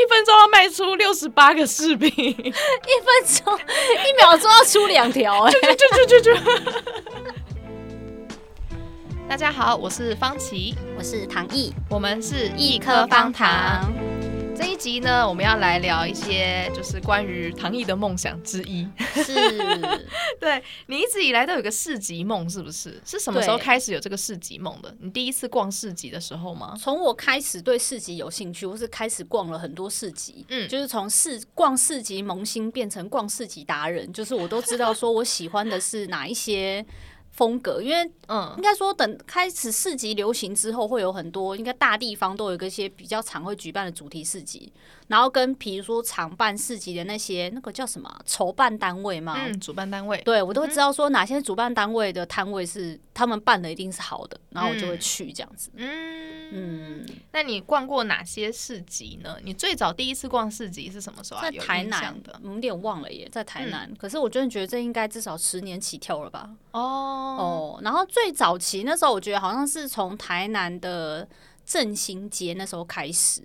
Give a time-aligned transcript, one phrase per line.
[0.00, 2.42] 一分钟要卖出六十八个视频，一分
[3.44, 6.40] 钟一秒钟要出两条，哎，就就就就就。
[9.28, 13.92] 大家好，我是方琦，我是唐毅，我们是一颗方糖。
[14.60, 18.86] 这一集呢，我们要来聊一些，就是关于唐毅的梦想之一。
[19.14, 19.34] 是，
[20.38, 23.00] 对，你一直以来都有个市集梦，是不是？
[23.02, 24.94] 是什么时候开始有这个市集梦的？
[25.00, 26.76] 你第一次逛市集的时候吗？
[26.78, 36.84] 从我开始对市集有兴趣，或是开始逛了很多市集，嗯，就是从市逛市集萌新变成逛市集达人，就是我都知道说我喜欢的是哪一些。
[37.30, 44.72] 风格，因为嗯，应该说等开始市集流行之后，会有很多应该大地方都有一些比较常会举办的主题市集，
[45.10, 57.06] 然后跟比如说常办市集的那些那个叫什么筹办单位嘛，嗯，主办单位，对我都会知道说哪些主办单位的摊位是他们办的一定是好的，然后我就会去这样子，嗯嗯。
[57.32, 59.36] 那你逛过哪些市集呢？
[59.42, 61.42] 你最早第一次逛市集是什么时候啊？
[61.42, 63.90] 在台南的，有点忘了耶，在台南。
[63.90, 66.48] 嗯，可是我真的觉得这应该至少十年起跳了吧？
[66.70, 66.80] 哦。
[66.80, 71.26] 哦，然后最早期那时候，我觉得好像是从台南的
[71.64, 73.42] 振兴街那时候开始，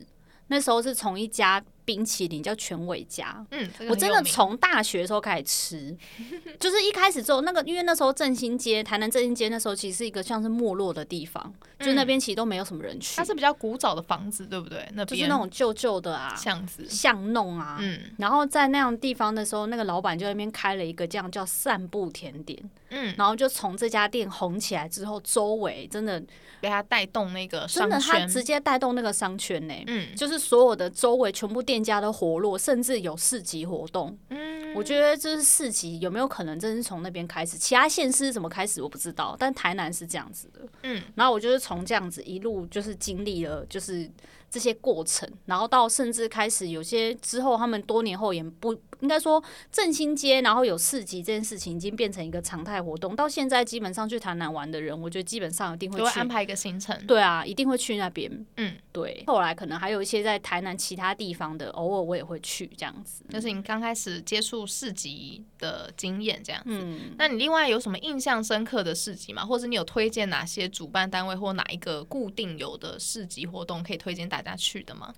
[0.48, 1.64] 那时候是从一家。
[1.86, 5.98] 冰淇淋叫全伟家，嗯，我真的从大学的时候开始吃，
[6.60, 13.16] 就是一开始之后那个，因为那时候振兴街，台南振兴街那时候其实是一个像是没落的地方，嗯、就那边其实都没有什么人去。
[13.18, 14.80] 它是比较古早的房子，对不对？
[14.94, 18.00] 那边就是那种旧旧的啊，巷子、巷弄啊，嗯。
[18.18, 23.14] 然后在那样地方的时候，那个老板就在那边开了一个这样叫散步甜点，嗯。
[23.16, 26.20] 然后就从这家店红起来之后，周围真的
[26.60, 31.75] 被他带动那个商圈，真的他直接带动那个商圈呢、欸，嗯，就是所有的周围全部店。
[31.76, 34.18] 店家的活络，甚至有市集活动。
[34.30, 37.58] 嗯，我觉得这是市集有没有可能真是从那边开始？
[37.58, 40.62] 其他县市怎么开始我不知道，但台南是这样子的。
[40.84, 44.10] 嗯，然后我就是从这样子一路就是经历了，就是。
[44.48, 53.16] 这些过程，然后到甚至开始有些之后，他们多年后也不应该说振兴街，然后有市集这件事情已经变成一个常态活动。
[53.16, 56.96] 到现在基本上去台南玩的人，我觉得基本上一定会去安排一个行程。
[57.06, 58.46] 对啊，一定会去那边。
[58.58, 59.24] 嗯，对。
[59.28, 63.24] 后来可能还有一些在台南其他地方的，偶尔我也会去这样子。
[63.30, 66.70] 就是你刚开始接触市集的经验这样子。
[66.72, 69.46] 嗯，那你另外有什么印象深刻的市集吗？
[69.46, 75.14] 或者你有推荐哪些主办单位或哪一个固定有的市集活动可以推荐大家去的吗？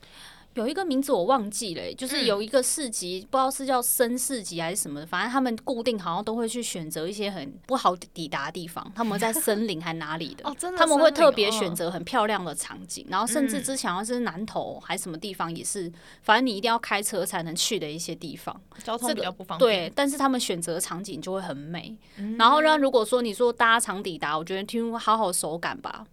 [0.53, 15.91] 有一个名字我忘记了，就是有一个市集，嗯、不知道是叫深市集还是什么，反正他们固定好像都会去选择一些很不好抵达的地方，他们在森林还哪里的， 哦真的，他们会特别选择很漂亮的场景，哦、然后甚至之前好像是南投还是什么地方也是，
[16.23, 19.69] 反正你一定要开车才能去的一些地方，交通比较不方便。
[19.69, 21.95] 对，但是他们选择场景就会很美。
[22.17, 26.03] 嗯、然后呢，如果说你说大家常抵达，我觉得听好好手感吧。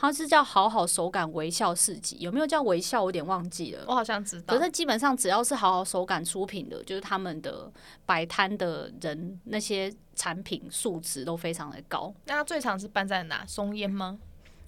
[0.00, 3.02] 它是叫好好手感微笑市集，有没有叫微笑？
[3.02, 3.84] 我有点忘记了。
[3.88, 4.56] 我好像知道。
[4.56, 7.68] 可是基本上只要是好好手感出品的，就是他们的
[8.06, 12.14] 摆摊的人那些产品素质都非常的高。
[12.26, 13.44] 那它最常是办在哪？
[13.46, 14.16] 松烟吗？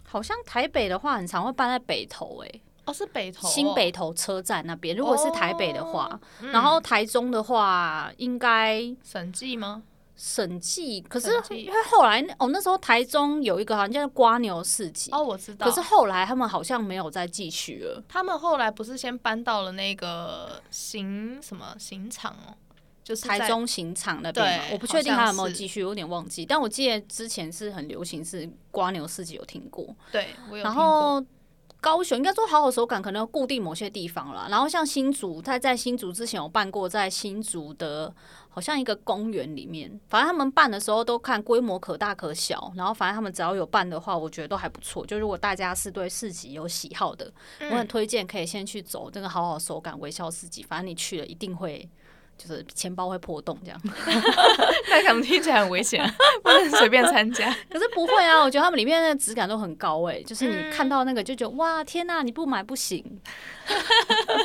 [0.05, 4.97] 好像台北的话，很常会办在北投、欸，哎，哦，是北投，新北投车站那边。
[4.97, 9.85] 如果是台北的话，哦嗯、然后台中的话，应该审计吗？
[10.22, 15.66] 审计，可是因为后来哦，那时候台中有一个好像叫瓜牛市集哦，我知道。
[15.66, 18.04] 可是后来他们好像没有再继续了。
[18.06, 22.53] 他们后来不是先搬到了那个刑什么刑场哦，
[23.03, 24.58] 就是台中刑场那边。
[24.58, 26.44] 嘛，我不确定他有没有继续，有点忘记。
[26.44, 29.87] 但我记得之前是很流行是瓜牛市集，有听过。
[30.12, 30.64] 对，我有听过。
[30.64, 31.25] 然后
[31.81, 34.47] 高雄应该说好好手感，可能固定某些地方了。
[34.51, 38.15] 然后像新竹，他在新竹之前有办过，在新竹的。
[38.53, 45.07] 好像一个公园里面，反正他们办的时候都看规模可大可小，然后反正他们只要有办的话，我觉得都还不错。
[45.07, 47.33] 就如果大家是对市集有喜好的，
[47.71, 50.65] 我很推荐可以先去走这个好好手感微笑市集。
[50.65, 51.89] 反正你去了一定会。
[52.43, 53.78] 就是钱包会破洞这样，
[54.89, 56.03] 那可能听起来很危险，
[56.43, 57.55] 不能随便参加。
[57.69, 63.05] 可是不会啊，我觉得他们里面的质感都很高哎，就是你看到那个就觉得哇天呐，你不买不行。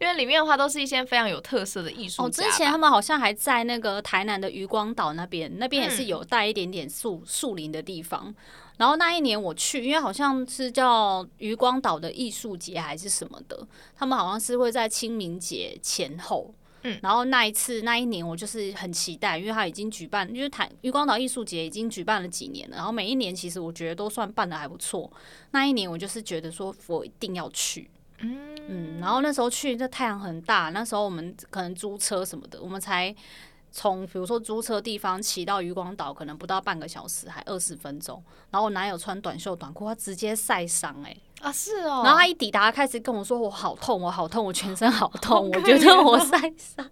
[0.00, 2.22] 因为里面的话都是一些非常有特色的艺术。
[2.24, 8.34] 哦，之前他们好像还在那个台南的渔光岛那边，那边也是有带一点点树树林的地方。
[8.76, 16.54] 然后那一年我去，因为好像是叫渔光岛的艺术节还是什么的，他们好像是会在清明节前后。
[16.82, 25.10] 嗯，然后那一次那一年我就是很期待，因为他已经举办，因为台渔光岛艺术节已经举办了几年了，然后每一年其实我觉得都算办的还不错。
[25.52, 33.14] 那一年我就是觉得说我一定要去，嗯嗯，然后那时候去，那太阳很大，那时候我们可能租车什么的，我们才。
[33.78, 38.22] 从比如说租车地方骑到渔光岛，可能不到半个小时，还二十分钟。
[38.50, 42.00] 然后我男友穿短袖短裤，他直接晒伤哎，啊，是哦。
[42.02, 46.90] 然后他一抵达，开始跟我说：“我好痛，我好痛，我全身好痛，我觉得我 晒伤。”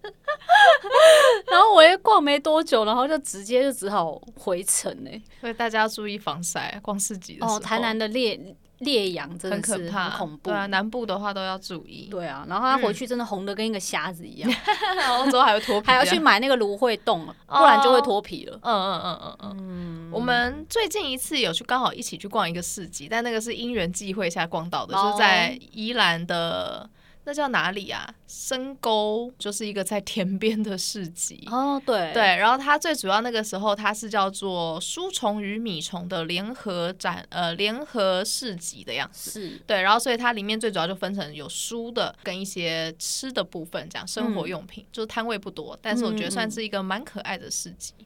[1.49, 5.09] 然后我一逛没多久，然后就直接就只好回城呢。
[5.41, 7.57] 所以大家要注意防晒，逛市集的时候。
[7.57, 8.55] 哦，台南的烈。
[8.85, 10.49] 烈阳真的是很可怕，很恐怖。
[10.49, 12.07] 对啊，南部的话都要注意。
[12.09, 14.49] 对啊，然后他回去真的红的跟一个瞎子一样，
[14.95, 18.57] 然后之后还会脱皮，还要去买那个芦荟冻，不然就会脱皮了。
[18.61, 20.09] 嗯嗯嗯嗯嗯。
[20.13, 26.89] 我们最近一次有去刚好一起去逛一个市集，但那个是因缘际会下逛到的，就是在宜兰的。
[27.25, 28.07] 那叫哪里啊？
[28.27, 32.21] 深沟就是一个在田边的市集哦，对对。
[32.21, 39.31] 然后它最主要那个时候，它是叫做书虫与米虫的联合展，呃，联合市集的样子。
[39.31, 47.93] 是对，然后所以它里面最主要就分成有书的跟一些吃的部分，这样生活用品，嗯、就是摊位不多，但是我觉得算是一个蛮可爱的市集。
[47.99, 48.05] 嗯，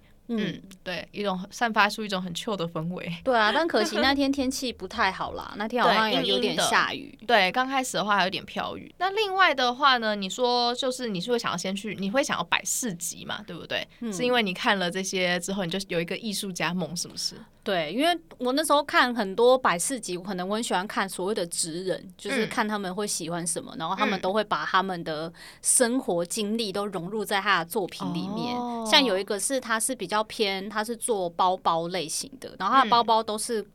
[0.84, 3.12] 对，一种散发出一种很 chill 的氛围。
[3.24, 7.18] 对啊，但可惜那天天气不太好啦，那天好像也有点下雨。
[7.26, 8.94] 对，刚开始的话还有点飘雨。
[8.98, 13.88] 那另外的话呢，你说就是你是会想要先去，你会想要摆市集嘛，对不对？
[14.02, 17.36] 嗯、是因为你看了这些之后，你就有一个艺术家梦，是不是？
[17.62, 25.32] 对，因为我那时候看很多百事集，我可能我很喜欢看所谓的职人，就是看他们会喜欢什么，嗯、然后他们都会把他们的
[25.62, 28.56] 生活经历都融入在他的作品里面。
[28.56, 33.66] 哦、像有一个是他是比较偏，他是做包包类型的，然后他的包包都是。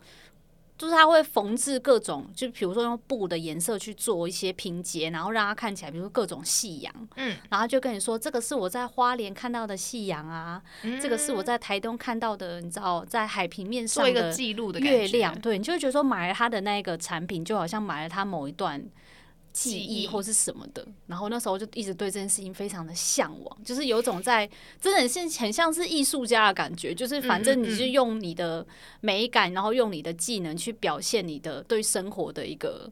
[0.77, 18.85] 就是他会缝制各种，就比如说用布的颜色去做一些拼接，然后让它看起来，比如说各种夕阳，嗯，然后就跟你说，这个是我在花莲看到的夕阳啊，嗯、这个是我在台东看到的，你知道，在海平面上一个记录的月亮，对，你就会觉得说买了他的那个产品，就好像买了他某一段。
[19.55, 20.07] 记忆。
[20.07, 24.47] 或是什么的，然后那时候就一直对这件事情非常的向往，就是有种在
[24.79, 28.67] 真的很很像是艺术家的感觉，就是反正你是用你的
[29.01, 32.91] 美感，然后用你的技能去表现你的对生活的一个。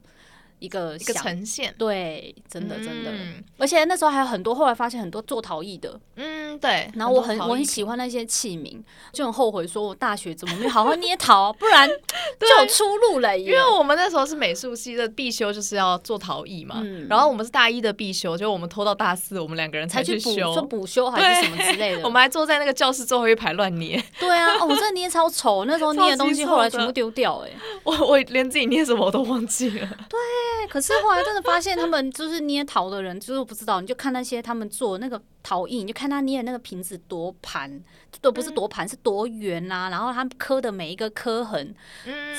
[0.63, 6.89] 一个一个呈现，对，真的真的，嗯、而且那时候还有很多，后来发现很多做陶艺的，嗯，对。
[6.95, 8.81] 然后我很我很喜欢那些器皿，
[9.11, 11.85] 就很后悔说我大学怎么没有好好捏陶，不然
[12.39, 13.37] 就有出路了。
[13.37, 16.77] 因为我们那时候是美术系的必修，就是要做陶艺嘛。
[16.81, 22.03] 嗯、然后我们是大一的必修，就我们拖到大四，我们两个人才去修，说补修还是什么之类的。
[22.05, 24.01] 我们还坐在那个教室最后一排乱捏。
[24.17, 29.89] 对啊，哦，我真的捏超丑，那时候捏的东西后来全部丢掉，欸，哎，我我连自己捏什么我都忘记了。
[30.07, 30.17] 对。
[30.69, 33.81] 可是后来真的发现，他们就是捏陶的人，就是不知道。
[33.81, 37.83] 你就看那些他们做那个陶艺，你就看他捏的那个瓶子多盘，
[38.21, 39.89] 都不是多盘，是多圆啊。
[39.89, 41.75] 然后他们刻的每一个刻痕，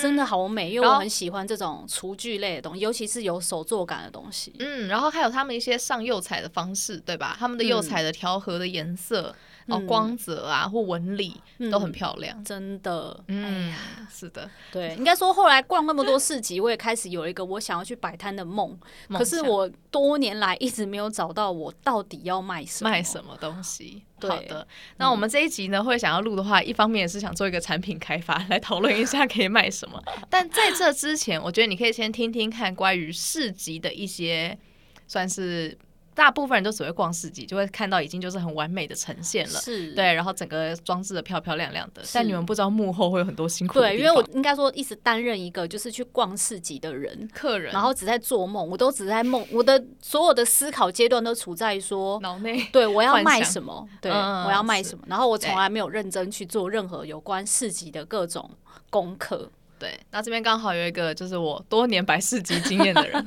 [0.01, 0.73] 真的好美。
[0.73, 4.53] 因为我很喜欢这种厨具类的东西，尤其是有手作感的东西。
[4.59, 7.37] 嗯，然后还有他们一些上釉彩的方式，对吧？
[7.39, 9.35] 他们的釉彩的调和的颜色。
[9.67, 11.41] 哦，光泽啊，或纹理
[11.71, 13.25] 都很漂亮，嗯、真的。
[13.29, 13.77] 嗯，哎、呀
[14.13, 18.79] 是的，对，应该说后来逛那么多市集，我也开始有一个我想要去摆摊的梦。
[19.09, 24.03] 可是我多年来一直没有找到我到底要卖什么卖什么东西。
[24.21, 24.67] 好的，
[24.97, 30.03] 那我们这一集呢，会想要录的话，一方面也是想做一个产品开发，来讨论一下可以卖什么。
[30.29, 34.59] 但在这之前，我觉得你可以先听听看关于市集的一些，
[35.07, 35.79] 算是。
[36.15, 42.03] 大部分人都只会逛市集，就会看到已经就是很完美的呈现了，是对，然后整个装置的漂漂亮亮的。
[42.13, 43.89] 但你们不知道幕后会有很多辛苦的。
[43.89, 58.49] 对，因为我应该说一直担任一个就是去逛市集的人，客人，然后只在做梦，我都只在梦，我的所有的思考阶段都处在说脑内，对我要卖什么，对、嗯、我要卖什么，然后我从来没有认真去做任何有关市集的各种
[58.89, 59.51] 功课。
[59.77, 63.27] 对，那这边刚好有一个就是我多年摆市集经验的人。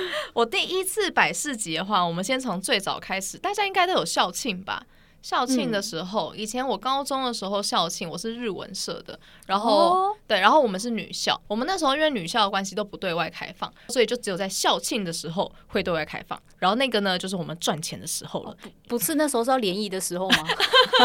[0.34, 4.84] 我第一次百事集的话，我们先从最早开始，大家应该都有校庆吧？
[5.26, 16.40] 校庆的时候，嗯、以前我高中的时候校庆，我是日文社的，然后、哦、对，然后我们是女校，我们那时候因为女校的关系都不对外开放，所以就只有在校庆的时候会对外开放。
[16.58, 18.50] 然后那个呢，就是我们赚钱的时候了。
[18.50, 18.56] 哦、
[18.86, 20.46] 不，是那时候是要联谊的时候吗？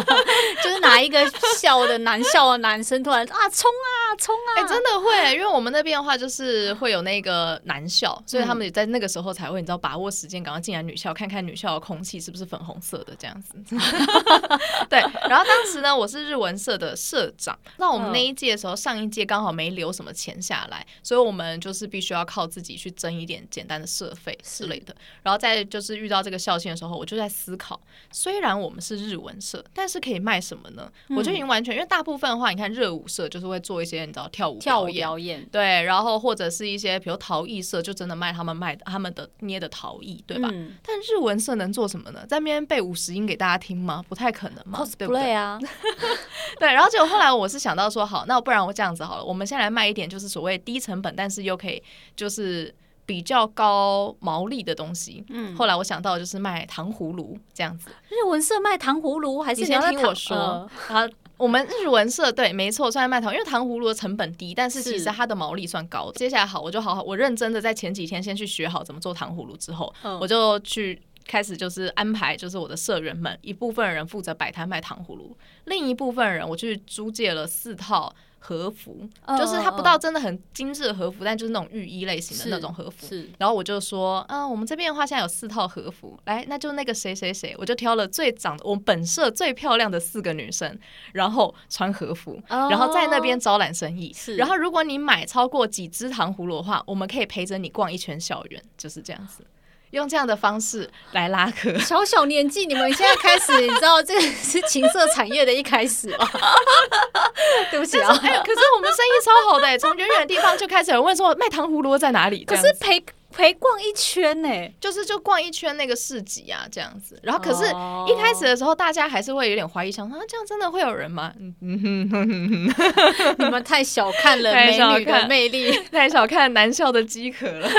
[0.64, 1.20] 就是哪一个
[1.60, 4.50] 校的男校的男生突然啊冲啊冲啊！
[4.58, 13.58] 哎、欸，真的会，因为我们那边的话就是会有那个男校，所以他们也在那个时候才会，你知道把握时间，赶快进来女校看看女校的空气是不是粉红色的这样子。
[14.90, 15.00] 对，
[15.30, 17.58] 然后当时呢，我是日文社的社长。
[17.78, 24.96] 那我们那一届的时候，上一届刚好没留什么钱下来，所以我们就是必须要靠自己去挣一点简单的社费之类的。
[25.24, 27.80] 然后在就是遇到这个校庆的时候，我就在思考，
[28.12, 30.92] 虽然我们是日文社，但是可以卖什么呢？
[31.16, 40.50] 我就已经完全，因为大部分的话，你看热舞社就是会做一些你知道跳舞跳舞表演，对，然后或者是一些比如陶艺社，就真的卖他们卖的他们的捏的陶艺，对吧？
[40.84, 42.26] 但日文社能做什么呢？
[42.28, 44.01] 在那边背五十音给大家听吗？
[44.02, 44.06] 吗？
[44.10, 45.60] 不太可能嘛，cosplay 对不对啊？
[46.60, 51.82] 对，然后结果后来我是想到说，好，那不然我这样子好了，我们先来卖一点，就是所谓低成本，但是又可以
[52.16, 52.74] 就是
[53.06, 55.24] 比较高毛利的东西。
[55.30, 57.90] 嗯，后来我想到就是卖糖葫芦这样子。
[58.10, 60.70] 日文社卖糖葫芦，还是你先听我说？
[60.90, 66.14] 呃、我们日文社对，没错，算在卖糖，因为糖葫芦的成本低，但是其实它的毛利算高的。
[66.14, 71.02] 接下来好，我就好好，我认真的在前几天先去学好怎么做糖葫芦，之后、嗯、我就去。
[71.26, 75.36] 开始就是安排，就是我的社员们一部分人负责摆摊卖糖葫芦，
[75.66, 83.06] 另一部分人我去租借了四套和服，oh, 就是它不到真的很精致的和服，但就是那种浴衣类型的那种和服。
[83.06, 90.76] 是，然后我就说，嗯、呃，我们这边的话现在有四套和服，来，那就那个谁谁谁，我就挑了最长得我们本社最漂亮的四个女生，
[91.14, 94.12] 然后穿和服，oh, 然后在那边招揽生意。
[94.12, 99.46] 是，然后如果你买超过几只糖葫芦的话，我们可以陪着你逛一圈校园，就是这样子。
[99.92, 106.28] 用这样的方式来拉客，小小年纪，你们现在开始， 你知道这个是情色产业的一开始吗？
[107.70, 112.44] 对不起啊，哎，可是我们生意超好的，从远远的地方就开始有人问说卖糖葫芦在哪里？
[112.46, 117.18] 可是陪陪逛一圈呢，就是就逛一圈那个市集啊，这样子。
[117.24, 117.64] 然后可是
[118.12, 121.34] 一开始的时候，大家还是会有点怀疑，想说啊，这样真的会有人吗？
[121.62, 127.70] 你们太小看了美女的魅力，太小看男校的饥渴了。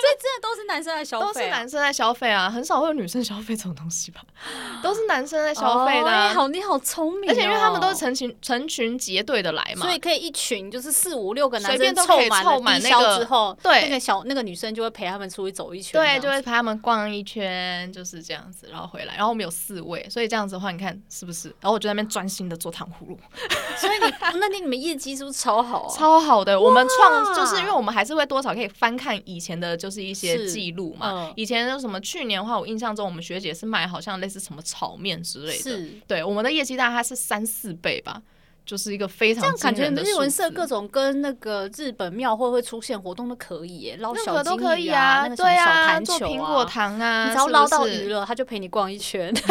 [0.00, 4.22] 所以真的都是男生在消费，都是男生在消费啊，很少会有女生消费这种东西吧？
[4.82, 6.10] 都是男生在消费的。
[6.10, 7.30] 哎，好，你好聪明。
[7.30, 19.14] 而且因为他们都是成群成群结队的来嘛，所以可以一群就是四五六个男生凑满凑满那个之后，对，那个小那个女生就会陪他们出去走一圈，对，就会陪他们逛一圈，就是这样子，然后回来。
[19.16, 21.48] 然后我们有四位，所以这样子的话，你看是不是？
[21.60, 23.18] 然后我就在那边专心的做糖葫芦。
[23.76, 25.94] 所以你那天你们业绩是不是超好啊？
[25.94, 31.10] 超好的，我们创就是因为我们还是会多少可以翻看以前的，就是一些记录嘛。
[31.10, 32.00] 嗯、以前就什么？
[32.00, 35.88] 去年的话，我印象中我们学姐是卖好像类似什么炒面之类的。
[36.06, 38.22] 对，我们的业绩大概是三四倍吧，
[38.70, 39.90] 就是一个非常这样感觉。
[40.00, 49.34] 日文社各种跟那个日本庙会会出现活动都可以耶，捞小金鱼啊，都可以啊，那个小弹球啊，做苹果糖啊，你只要捞到鱼了，他就陪你逛一圈。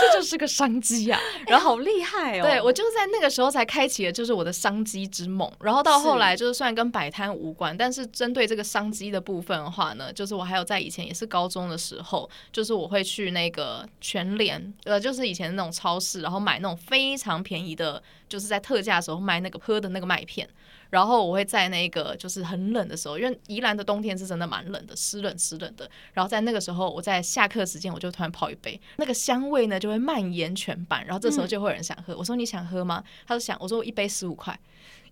[0.00, 2.42] 这就是个商机呀，然后好厉害哦！
[2.42, 5.50] 对，我就在那个时候才开启了，就是我的商机之梦。
[5.60, 20.48] 然后到后来，就是虽然跟摆摊无关，但是针对这个商机的部分的话呢，就是我还有在以前也是高中的时候，就是我会去那个全联，呃，就是以前那种超市，然后买那种非常便宜的，就是在特价的时候卖那个喝的那个麦片。
[20.90, 25.90] 然后我会在那个就是很冷的时候，因为宜兰的冬天是真的蛮冷的，湿冷湿冷的。
[26.12, 31.04] 然后在那个时候，我在下课时间，我就突然泡一杯，那个香味呢就会蔓延全班。
[31.04, 33.02] 然后这时候就会有人想喝，我说你想喝吗？
[33.26, 33.54] 他说想。
[33.60, 34.58] 我说我一杯十五块，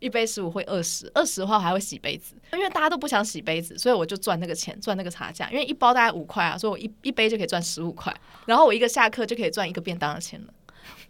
[0.03, 5.49] 一杯十五会二十，二十的话我还会洗杯子，因为大家都不想洗杯子，所以我就赚那个钱，赚那个差价。
[5.51, 10.53] 因为一包大概五块啊，所以我一一杯就可以赚十五块，然后我一个下课就可以赚一个便当的钱了。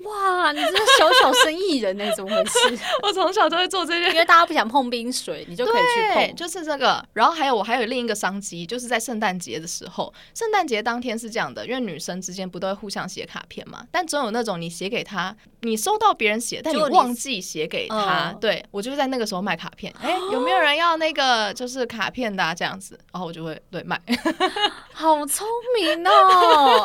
[0.05, 2.05] 哇，你这个小小生意人呢？
[2.17, 2.79] 怎么回事？
[3.05, 7.05] 我从小都会做这些，因为大家不想碰冰水，你就可以去碰，就是这个。
[7.12, 13.87] 然后还有我还有另一个商机，就是在圣诞节的时候，圣诞节当天是这样的，因为女生之间不都会互相写卡片嘛？
[13.93, 18.31] 但总有那种你写给他，你收到别人写，但你忘记写给他。
[18.31, 19.95] 嗯、对，我就是在那个时候卖卡片。
[20.02, 22.99] 哎、欸，有没有人要那个就是卡片的、啊、这样子？
[23.12, 24.00] 然后我就会对卖，
[24.93, 25.47] 好聪
[25.79, 26.85] 明哦，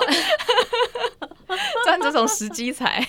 [1.48, 1.57] 赚
[2.12, 3.06] 这种时机才。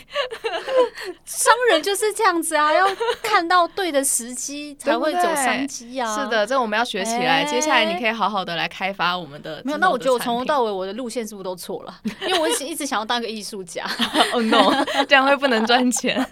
[1.24, 2.86] 商人就是这样子啊，要
[3.22, 6.14] 看到对的时机才会走商机啊。
[6.16, 7.44] 是的，这我们要学起来。
[7.44, 9.62] 欸、接下来你可以好好的来开发我们的。
[9.64, 12.00] 没有，那我觉得我从头到尾我的路线是不是都错了？
[12.22, 13.84] 因为我一直想要当个艺术家。
[14.32, 16.24] Oh no，这样会不能赚钱。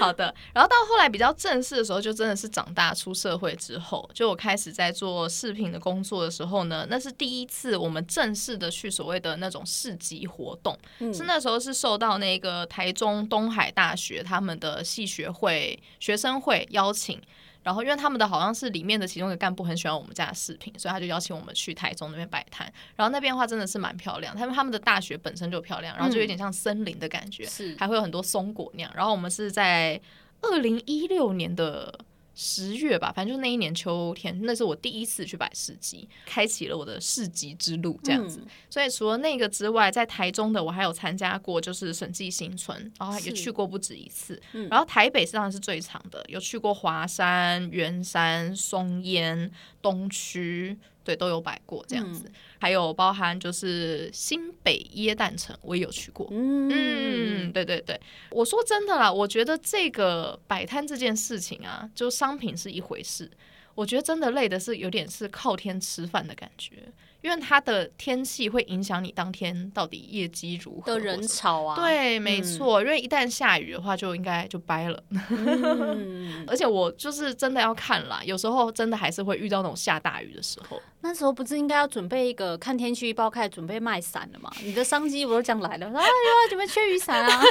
[0.00, 17.20] 好的，然后到后来比较正式的时候，就真的是长大出社会之后，就我开始在做视频的工作的时候呢，那是第一次我们正式的去所谓的那种市集活动，嗯、是那时候是受到那个台中东海大学他们的系学会学生会邀请，
[17.62, 22.72] 然后因为他们的好像是里面的其中一个干部很喜欢我们家的饰品，所以他就邀请我们去台中那边摆摊。
[22.96, 28.92] 然后那边的话真的是蛮漂亮，他们他们的大学本身就漂亮，然后就有点像森林的感觉，是、嗯、还会有很多松果那样。
[28.94, 30.00] 然后我们是在
[30.42, 31.98] 二零一六年的。
[32.40, 38.38] 十月吧，反正就是那一年秋天，那是我第一次去摆市集，开启了我的市集之路，这样子。
[38.44, 44.40] 嗯、所以除了那个之外，在台中的我还有参加过，就是审计新村，然后也去过不止一次。
[44.52, 49.50] 嗯、然后台北当然是最长的，有去过华山、圆山、松烟、
[49.82, 50.78] 东区。
[51.08, 56.28] 对，都有摆过这样子，嗯、还有包含就是新北耶诞城，我也有去过。
[56.30, 57.98] 嗯，嗯，对对对，
[58.28, 63.30] 我说真的啦，我觉得这个摆摊这件事情啊，就商品是一回事。
[63.74, 66.82] 我觉得真的累的是有点是靠天吃饭的感觉。
[67.20, 72.80] 因为它的天气会影响你当天到底业绩如何的人潮啊，对，没错。
[72.80, 75.02] 嗯、因为一旦下雨的话，就应该就掰了。
[75.30, 80.80] 嗯、 而且我就是真的要看啦，有时候真的还是会遇到那种下大雨的时候。
[81.00, 84.50] 那时候不是应该要准备一个看天气预报，开始准备卖伞了吗？
[84.62, 85.88] 你的商机不是这样来的？
[85.90, 87.42] 说哎呦，准备缺雨伞啊？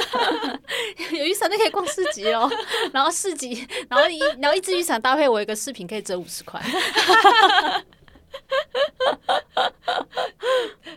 [1.12, 2.50] 有雨伞就可以逛市集哦。
[2.92, 6.62] 然后市集，然后一然后一支雨伞搭配我一个饰品，可以折五十块。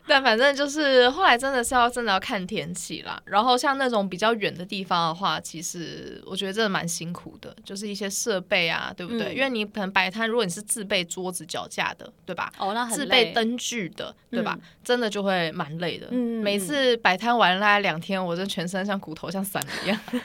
[0.08, 3.22] 但反正就是后来真的是要真的要看天气啦。
[3.26, 9.34] 然后像那种比较远的地方的话，其实我觉得真的蛮辛苦的，就是一些设备啊，对不对？
[9.34, 12.52] 嗯、因为你可能摆摊，如果你是自备桌子脚架的，对吧？
[12.58, 14.58] 哦，那很自备灯具的，对吧？
[14.60, 16.08] 嗯、真的就会蛮累的。
[16.12, 19.98] 嗯、每次摆摊玩了两天，我这全身像骨头像散了一样。
[20.08, 20.22] 哎、欸，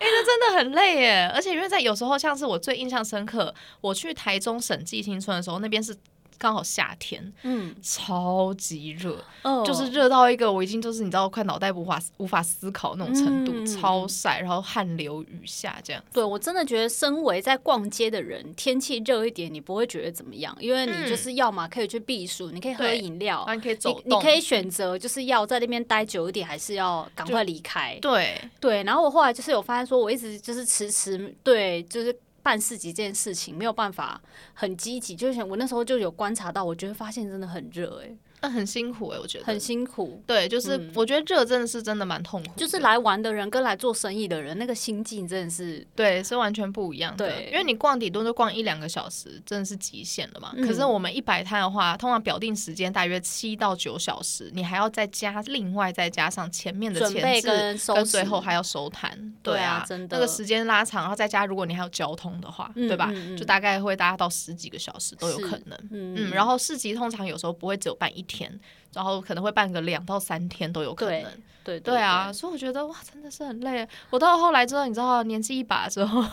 [0.00, 1.30] 那真的很累耶！
[1.32, 5.96] 而且因为在有时候，像是我最印象深刻，我去台中审计新村的时候，那边是。
[6.38, 16.04] 刚好夏天，嗯，超级热，哦，就是热到一个我已经就是你知道快脑袋无法无法思考那种程度，嗯、超晒，然后汗流雨下这样。
[16.12, 27.98] 对，我真的觉得，身为在逛街的人，天气热一点，你不会觉得怎么样，因为你就是要么可以去避暑，嗯、你可以喝饮料，你可以走动，你可以选择就是要在那边待久一点，还是要赶快离开。
[28.02, 32.14] 对对，然后我后来就是有发现说，我一直就是迟迟对，就是。
[32.46, 34.20] 办市集这件事情没有办法
[34.54, 38.16] 很积极，就是我那时候就有观察到，我觉得发现真的很热哎。
[38.40, 40.22] 那很辛苦哎、欸，我觉得很辛苦。
[40.26, 42.52] 对，就是我觉得这真的是真的蛮痛苦。
[42.56, 47.26] 就是来玩的人跟来做生意的人，那个心境真的是对，是完全不一样的。
[47.26, 50.52] 对，因为你逛底多就逛一两个小时，真的是极限了嘛。
[50.56, 59.34] 嗯、可是我们一摆摊的话，通常表定时间大约七到九小时，你还要再加另外再加上前面的前置跟收，跟最后还要收摊。
[59.42, 63.12] 对啊，真的那个时间拉长，然后再加如果你还有交通的话，嗯、对吧？
[63.36, 65.78] 就大概会搭到十几个小时都有可能。
[65.90, 68.60] 嗯，嗯，然后市集通常有时候不会只有办一天。
[68.94, 71.22] 然后可能会办个两到三天都有可能，
[71.62, 73.86] 对对，啊，所以我觉得哇，真的是很累。
[74.08, 76.24] 我到后来之后，你知道，年纪一把之后，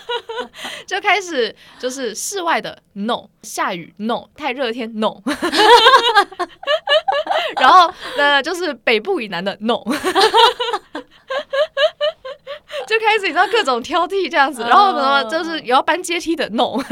[0.86, 5.22] 就开始就是室外的 no，下雨 no，太热天 no，
[7.58, 9.82] 然后呃就是北部以南的 no，
[12.86, 16.76] 就开始你知道各种挑剔这样子，然后什么就是也要搬阶梯的 no。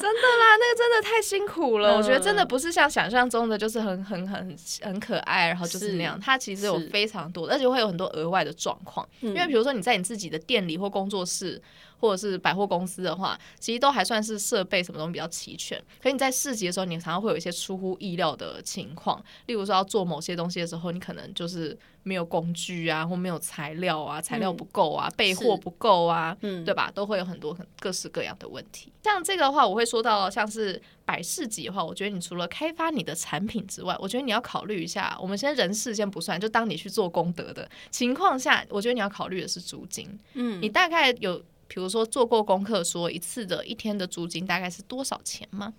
[0.00, 1.96] 真的啦，那个真的太辛苦了。
[1.96, 6.18] 我觉得真的不是像想象中的，就是很很很很可爱，然后就是那样。
[6.18, 9.06] 它其实有非常多，而且会有很多额外的状况。
[9.20, 11.60] 因为比如说你在你自己的店里或工作室，
[12.00, 15.78] 或者是百货公司的话，其实都还算是设备什么东西比较齐全。
[16.02, 21.78] 可是你在市集的时候，你常常会有一些出乎意料的情况，例如说要做某些东西的时候，你可能就是。
[22.02, 26.90] 没有工具啊，或没有材料啊，材料不够啊，嗯、备货不够啊，嗯、对吧？
[26.94, 28.90] 都会有很多很各式各样的问题。
[29.04, 35.14] 像这个的话，我会说到像是百市级的话，我觉得你除了开发你的产品之外，我觉得你要考虑一下。
[35.20, 40.18] 我们先人事先不算，就当你去做功德的情况下，我觉得你要考虑的是租金。
[40.32, 45.72] 嗯，你大概有比如说做过功课，说一次的一天的租金大概是多少钱吗？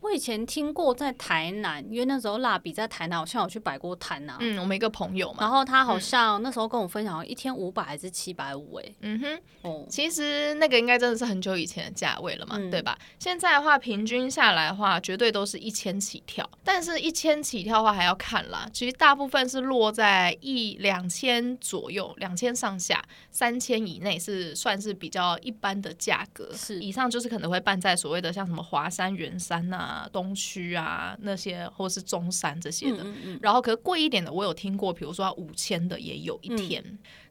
[0.00, 4.36] 我以前听过在台南，因为那时候蜡笔在台南，好像有去摆过摊呐。
[4.40, 8.76] 嗯，我们一个朋友嘛，然后他好像那时候跟我分享，一天五百还是七百五？
[8.76, 12.96] 哎，嗯哼，哦，其实那个应该真的是很久以前的价位了嘛，嗯、对吧？
[13.18, 16.48] 现在的话，平均下来的话，绝对都是一千起跳。
[16.62, 18.68] 但是，一千起跳的话还要看啦。
[18.72, 26.52] 其实大部分是落在一两千左右，两千上下，三千以内是算是比较一般的价格。
[26.54, 29.95] 是，以上就是可能会办在所谓的像什么华山、圆山呐、啊。
[29.96, 36.84] 啊，东区啊，那些或是中山这些的，嗯嗯嗯，然后可是贵一点的，我有听过，比如说五千的也有一天。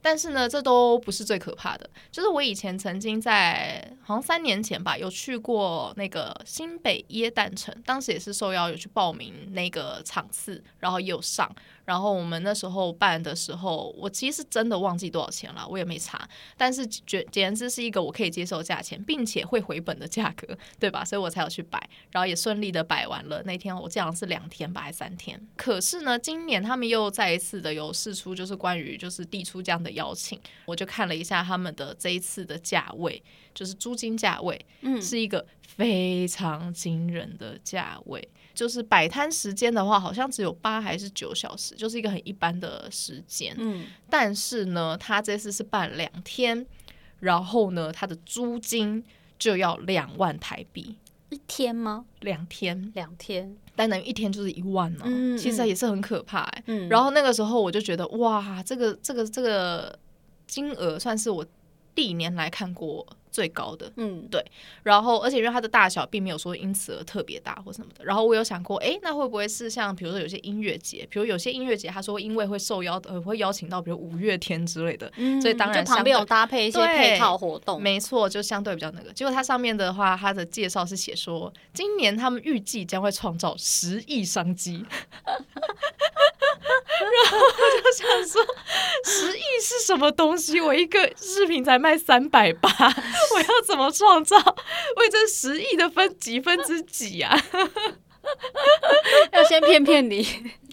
[0.05, 1.89] 但是呢，这都不是最可怕的。
[2.11, 11.51] 就是我以前曾经在好像三年前吧，有去过那个新北耶诞城，当时也是受邀有去报名那个场次，然后也有上。
[11.85, 16.27] 然后我们那时候办的时候，我其实真的忘记多少钱了，我也没查。
[16.57, 21.05] 但是简简直是一个我可以接受价钱，并且会回本的价格，对吧？
[21.05, 23.41] 所以我才有去摆，然后也顺利的摆完了。
[23.43, 25.39] 那天我记得是两天吧，还是三天？
[25.55, 29.94] 可是呢，今年他们又再一次的有试出，就是关于就是递出这样的。
[29.95, 33.21] 邀请，我就看了一下他们的这一次的价位，
[33.53, 38.29] 就是租金价位，嗯，是一个非常惊人的价位。
[38.53, 43.87] 就是摆摊时间的话，好像只有八还是九小时，就是一个很一般的时间，嗯。
[44.09, 46.65] 但是呢，他这次是办两天，
[47.19, 49.03] 然后呢，他的租金
[49.37, 50.95] 就要两万台币
[51.35, 52.05] 一天吗？
[52.21, 53.57] 两天，两天。
[53.75, 56.63] 但等于一天就是一万呢，嗯、其实也是很可怕哎、欸。
[56.67, 59.99] 嗯、然后那个时候我就觉得，哇，这个这个这个
[60.47, 61.45] 金额算是我
[61.95, 63.05] 历年来看过。
[63.35, 64.41] 最高的，嗯，对，
[64.81, 79.11] 然后而且因为它的大小并没有说因此而特别大或什么的，然后我有想过，哎，那会不会是像比如说有些音乐节，比如有些音乐节，他说因为会受邀呃会邀请到比如五月天之类的，嗯，所以当然旁边有搭配一些配套活动，没错，就相对比较那个。
[79.11, 84.85] 结果它上面的话，它的介绍是写说，今年他们预计将会创造十亿商机。
[87.01, 88.45] 然后我就想说，
[89.05, 90.59] 十亿是什么东西？
[90.61, 94.37] 我一个视频才卖三百八， 我要怎么创造？
[94.97, 97.37] 为这十亿的分几分之几啊？
[99.31, 100.25] 要先骗骗你。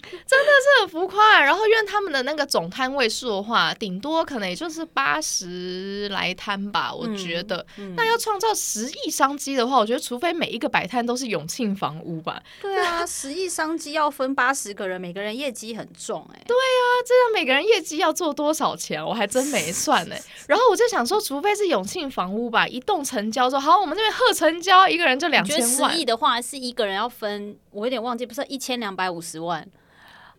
[0.27, 7.65] 真的是很浮夸，然后因为他们的那个总摊位数的话，顶多可能也就是八十来摊吧，我觉得。
[7.77, 12.41] 嗯嗯、那要创造十亿商机的话，我觉得除非每一个摆摊都是永庆房屋吧。
[12.61, 16.43] 对啊， 十亿商机要分八十个人，每个人业绩很重哎、欸。
[16.45, 19.03] 对啊，这样每个人业绩要做多少钱？
[19.03, 20.15] 我还真没算呢。
[20.47, 25.93] 然后我就想说，除非是永庆房屋吧，一栋成交之后，好，我们这边贺成交，一个人就两千万。
[25.93, 29.67] 十亿的话，是一个人要分，我有点忘记，不是一千两百五十万。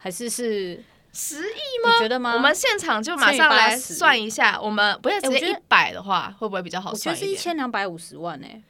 [0.05, 1.95] 还是是十亿吗？
[1.95, 2.35] 你觉得吗？
[2.35, 7.14] 我们现场就马上来算一下，我们不要直接一百的话，会不会比较好算？
[7.14, 8.62] 我觉得是一千两百五十万呢、欸，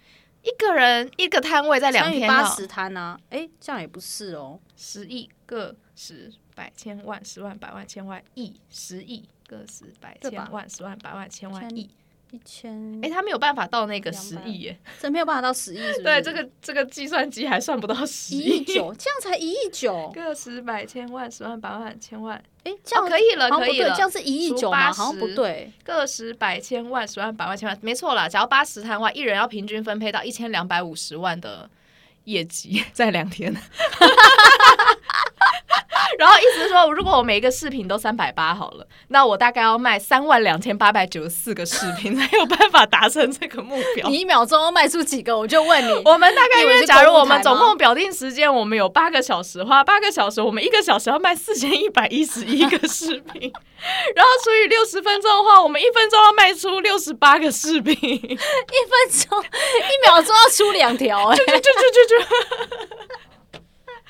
[0.44, 3.18] 一个人一个摊位在两天八十摊呢？
[3.31, 11.90] 哎、欸，这样也不是哦，十亿个十百千万十万百万千万亿十亿个十百千万十万百万千万亿。
[12.35, 16.03] 一千，哎，他没有办法到那个十亿耶，真没有办法到十亿，是不是？
[16.03, 18.38] 对，这个这个计算机还算不到十亿。
[18.40, 24.92] 一亿九，这样才一亿九，个十百千万十万百万千万，哎，这样可以了，可以了，这样是一亿九吗？
[24.92, 31.70] 好像不对，个十百千万十万百万千万，没错啦，只要八十摊的话，一人要平均分配到一千两百五十万的
[32.25, 33.55] 业绩，在两天。
[36.19, 44.09] 然后意思是说，如果我每一个视频都三百八好了，那我大概要卖三万两千八百九十四个视频，才有办法达成这个目标。
[44.09, 45.37] 你一秒钟要卖出几个？
[45.37, 53.53] 我就问你，我们大概因为假如我们总共表定时间，我们有八个小时的话，八个小时，我们一个小时要卖四千一百一十一个视频，
[54.14, 62.27] 然后除以六十分钟的话，我们一分钟要卖出六十八个视频， 一分钟一秒钟要出两条，哎，就就就就就。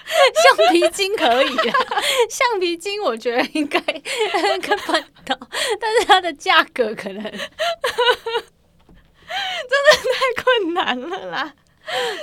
[0.59, 1.79] 橡皮筋可以啊，
[2.29, 5.37] 橡皮筋我觉得应该可办到，
[5.81, 7.39] 但是它的价格可能 真的
[10.13, 11.53] 太困难了啦。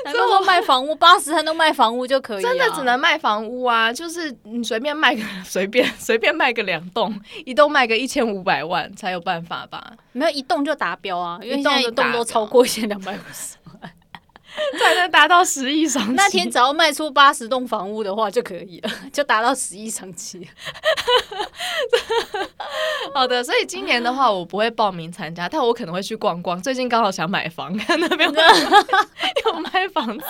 [0.04, 2.42] 难道说卖房屋八十摊都卖房屋就可以？
[2.42, 3.94] 真的只能卖房屋啊！
[3.94, 7.14] 就是你随便卖个随便随便卖个两栋，
[7.46, 9.94] 一栋卖个一千五百万才有办法吧？
[10.14, 13.61] 没有一栋就达标啊，因为现在一栋都超过一千两百五十万。
[14.80, 16.14] 才能达到十亿商机。
[16.14, 20.48] 那天只要卖出八十栋房屋的话就可以了， 就达到十亿商机。
[23.14, 26.62] 好的，所以今年的话，我不会报名参加，但我可能会去逛逛。
[26.62, 28.30] 最近刚好想买房，看那边
[29.46, 30.26] 有卖房子。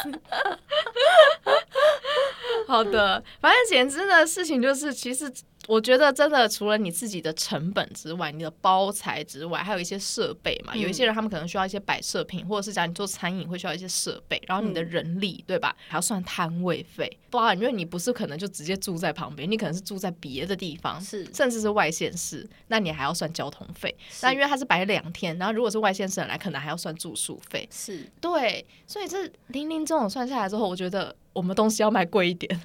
[2.67, 5.31] 好的，反正简直的事情就是，其实。
[5.71, 10.75] 我觉得真的除了你自己的成本之外，你的包材之外，还有一些设备嘛。
[10.75, 15.73] 有一些人他们可能需要一些摆设品，或者是讲你做餐饮会需要一些设备，然后你的人力对吧？
[15.87, 23.95] 还要算摊位费，不然因为你不是可能就直接住在旁边，你可能是住在别的地方，是甚至是外县市，那你还要算交通费。
[24.21, 27.65] 那因为它是摆两天，然后如果是外县市人来，可能还要算住宿费。
[27.71, 32.59] 是对，所以这零零总总算下来之后，我觉得我们东西要卖贵一点。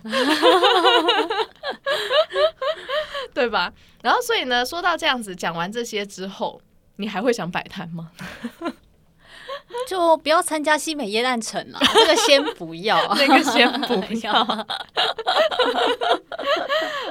[3.34, 3.72] 对吧？
[4.02, 6.60] 然后，所以呢，说到这样子，讲完这些之后，
[6.96, 8.10] 你还会想摆摊吗？
[9.88, 14.44] 就不要参加新美耶诞城了，这个先不要， 那个先不 要。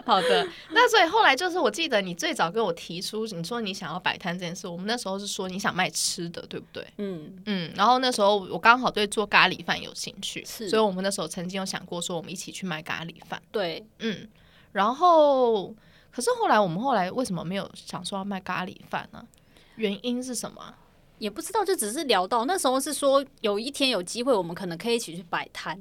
[0.06, 6.86] 好的，那所以后来就是，我记得你最早跟我提出，你说你想要摆摊这件事，我们那时候是说你想卖吃的，对不对？
[6.97, 7.71] 嗯嗯。
[7.75, 13.41] 然后那时候我刚好对做咖喱饭有兴趣，是，所以我们那时候曾经有想过说，我们一起去卖咖喱饭。
[13.51, 14.28] 对，嗯。
[14.71, 15.73] 然后，
[16.15, 19.21] 可是后来我们后来为什么没有想说要卖咖喱饭呢？
[19.75, 20.73] 原因是什么？
[21.19, 25.78] 也不知道，就只是聊到那时候是说有一天有机会，我们可能可以一起去摆摊。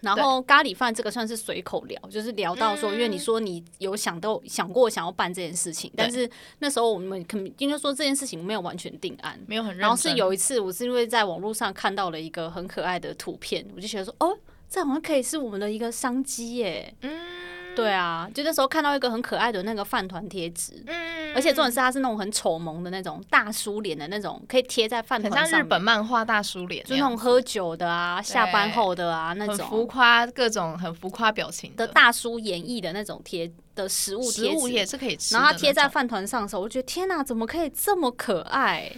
[0.00, 9.80] 然后咖喱饭这个算是随口聊，就是聊到说，因为你说你有想到想过想要办这件事情，但是那时候我们可能应该说这件事情没有完全定案，没有很认真。
[9.80, 14.38] 然后是有一次，我是因为在网络上看到了一个很可爱的图片，我就觉得说，哦，
[14.70, 16.94] 这好像可以是我们的一个商机耶。
[17.02, 17.57] 嗯。
[17.78, 38.90] 对啊，就那时候看到一个很可爱的那个饭团贴纸，嗯，而且重点是它是那种很丑萌的那种大叔脸的那种，可以贴在饭团上，像日本漫画大叔脸，就那种喝酒的啊，下班后的啊那种，很浮夸，各种很浮夸表情的大叔演绎的那种贴的食物贴纸，食物也是可以吃，然后它贴在饭团上的时候，我觉得天哪，怎么可以这么可爱？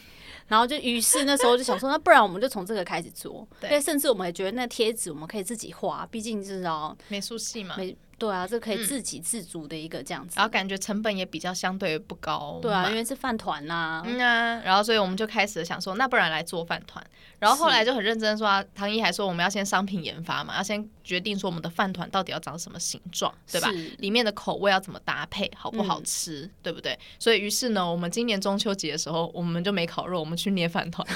[0.49, 3.47] 然后就于是那时候就想说，那不然我们就从这个开始做。
[3.61, 7.77] 对，甚至我们也觉得那贴纸我们可以自己画，毕竟是哦美术系嘛。
[8.21, 12.59] 对啊，这可以自给自足的一个这样子，然后感觉成本也比较相对不高。
[12.61, 14.03] 对啊，因为是饭团呐。
[14.05, 17.03] 嗯啊，然后所以我们就开始想说，那不然来做饭团。
[17.39, 23.71] 然后后来就很认真说啊，唐一还说我们要先商品研发嘛，要先决定说我们的饭团到底要长什么形状，对吧？
[23.97, 26.99] 里面的口味要怎么搭配，好不好吃，嗯、对不对？
[27.19, 31.07] 所以于是呢，我们今年中秋节的时候，我们就没烤肉，我们去捏饭团。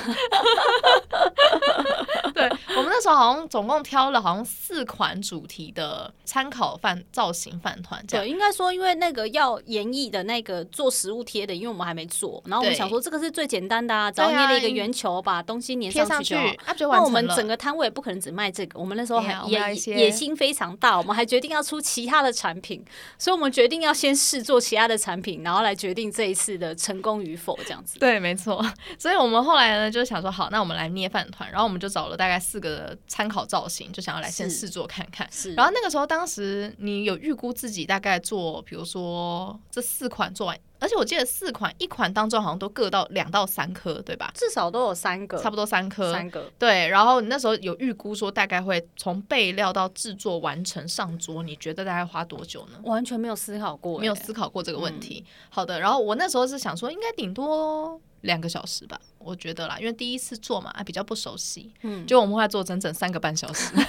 [2.48, 16.34] 对，我们那时候好像总共挑了好像四款主题的参考饭造型饭团，对，应该说因为那个要演绎的那个做食物贴的，因为我们还没做，然后我们想说这个是最简单的啊，只要捏了一个圆球，把东西粘上去
[16.76, 16.96] 就好。
[16.96, 22.84] 那我们整个摊位也不可能只卖这个，我们那时候还野野心非常大，我们还决定要出其他的产品，
[23.18, 27.98] 所以我们决定要先试做其他的产品，然后来决定这一次的成功与否，这样子。
[27.98, 28.64] 对，没错。
[28.98, 35.28] 所以我们后来呢就想说，好，那我们来捏饭团，然后我们就找了大概四个参考造型，就想要来先试做看看。
[35.30, 35.54] 是。
[35.54, 40.58] 然后那个时候，当时你有预估自己大概做，比如说这四款做完。
[40.80, 44.30] 而且我记得四款，一款当中好像都各到两到三颗，对吧？
[44.34, 46.12] 至少都有三个，差不多三颗。
[46.12, 46.52] 三个。
[46.58, 52.78] 对，然后你那时候有预估说大概会从备料到制作完成上桌，你觉得大概花多久呢？
[52.82, 55.24] 完全没有思考过，没有思考过这个问题。
[55.26, 61.72] 嗯、好的，然后我那时候是想说，应该顶多两个小时吧，我觉得啦，因为第一次做嘛，还比较不熟悉。
[61.82, 62.06] 嗯。
[62.06, 63.72] 就我们会做整整三个半小时。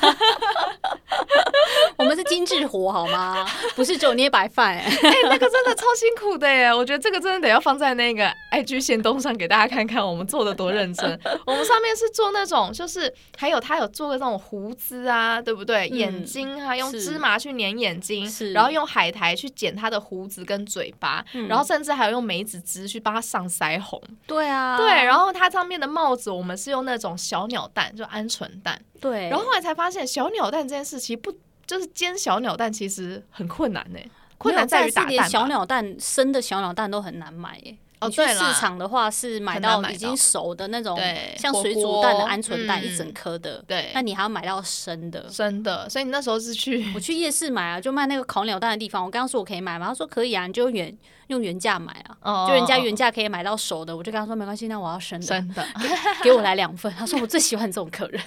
[1.97, 3.45] 我们是精致活好吗？
[3.75, 4.91] 不是只有捏白饭 哎、
[5.23, 6.73] 那个真的超辛苦的耶！
[6.73, 11.19] 我觉得这个真的得要放在那个 IG 限动上给大家看看，我们做的多认真。
[11.47, 15.89] 我们上面是做那种，就是还有他有做个那种胡子啊，对不对？
[15.89, 24.01] 嗯、眼睛啊，用芝麻去粘眼睛，然后用海苔去剪他的胡子跟嘴巴，然后甚至还有用梅子汁去帮他上腮红。
[24.27, 28.81] 对啊，对，然后它上面的帽子，我们是用那种小鸟蛋，就鹌鹑蛋。
[28.99, 31.33] 对，然后后来才发现，小鸟蛋这件事其实不。
[31.67, 33.97] 就是煎小鸟蛋其实很困难呢，
[34.38, 35.27] 困难在于打蛋。
[35.27, 37.75] 小鸟蛋生的小鸟蛋都很难买耶。
[38.01, 40.99] 哦，对了，市场的话是买到已经熟的那种，
[41.38, 43.63] 像水煮蛋的鹌鹑蛋一整颗的。
[43.67, 45.89] 对，那你还要买到生的，生的。
[45.89, 49.03] 所以你那时候是去 我去夜市买啊，就卖那个烤鸟蛋的地方。
[49.03, 49.88] 我刚刚说我可以买吗？
[49.88, 50.95] 他说可以啊，你就原
[51.27, 53.95] 用原价买啊，就人家原价可以买到熟的。
[53.95, 55.65] 我就跟他说没关系，那我要生的，生的，
[56.21, 56.91] 给我来两份。
[56.93, 58.21] 他说我最喜欢这种客人。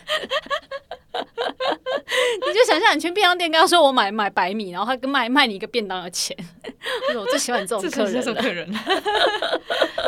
[2.46, 6.36] 你就想象你去便当店跟他说我买买白米，然后他跟卖卖你一个便当的钱。
[7.16, 8.70] 我最喜欢你这种客人，这种客人。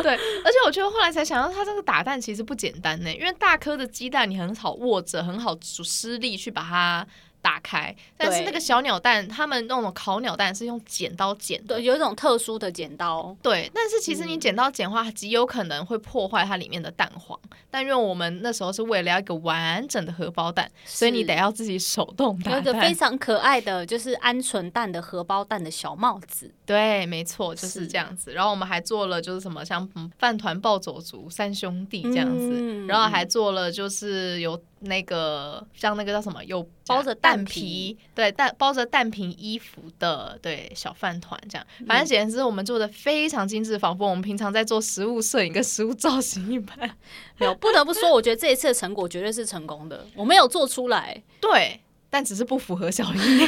[0.02, 7.06] 对，而且我觉得后来才想到，他这个打蛋其实不简单呢，因为大颗的鸡蛋你很好握着，很好施力去把它。
[7.42, 13.34] 打开，但是那个小鸟蛋，他们那种烤鸟蛋是用剪刀剪的，对，有一种特殊的剪刀。
[13.42, 17.38] 对，但是其实你剪刀剪的话，极有可能会破坏它里面的蛋黄。
[17.70, 22.52] 但因为我们那时候是为了要一个完整的荷包蛋，所以你得要自己手动打。
[22.52, 26.52] 有一个非常可爱的就是鹌鹑蛋的荷包蛋的小帽子。
[26.70, 28.32] 对，没错，就是这样子。
[28.32, 34.60] 然后我们还做了就是什么像饭团暴走族三兄弟这样子，嗯、然后还做了就是有。
[34.82, 46.78] 那个像那个叫什么，有包着蛋皮，对，蛋包着蛋皮衣服的，对，小饭团这样，反正简直是我们做的非常精致，仿佛我们平常在做食物摄影跟食物造型一般。
[47.36, 51.78] 没有，不得不说，我觉得这一次的成果绝对是成功的，我没有做出来，对。
[52.12, 53.46] 但只是不符合效益，因 为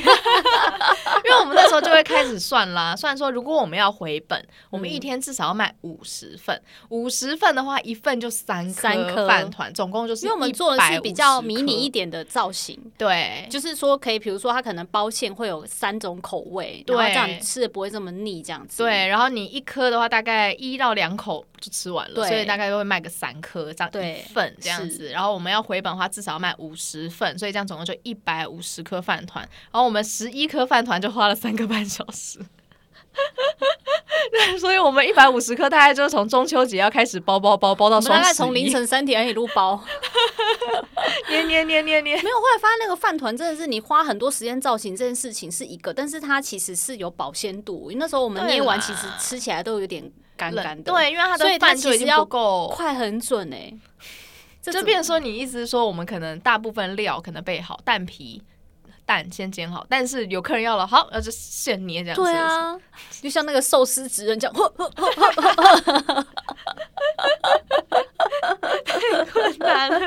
[1.43, 9.27] 我们那时候就会开始算啦， 算说如果我们要回本，我们一天至少要卖五十份，五十份的话一份就三三颗。
[9.27, 28.43] 饭团，总共就是因为我们做的是比较迷你一点的造型，对，就是说可以，比如说它可能包馅会有三种口味，对，这样你吃的不会这么腻，这样子，对，然后你一颗的话大概一到两口就吃完了，所以大概都会卖个三颗这样一份这样子，然后我们要回本的话至少要卖五十份，所以这样总共就一百。
[28.53, 32.39] 五十颗饭团，然后我们十一颗饭团就花了三个半小时，
[34.61, 39.83] 所以我们一百五十颗大概就是从中秋节要开始包包包包到双十一，大概从凌晨三点一路包，
[41.29, 52.69] 捏捏捏捏捏，没有，后来发现那个饭团真的是你花很多时间造型这件事情是一个，但是它其实是有保鲜度，因为那时候我们捏完其实吃起来都有点干干的，对，因为它的饭其实不够。
[52.69, 53.79] 快很准哎、欸。
[54.63, 58.41] 就变成说，你意思是说，我们可能大部分料可能备好，蛋皮、
[59.13, 62.23] 蛋先煎好，但是有客人要了，好，那就现捏这样子。
[62.23, 62.79] 对啊，
[63.21, 66.27] 就像那个寿司职人这样，呵呵呵呵呵
[68.85, 70.01] 太困难了。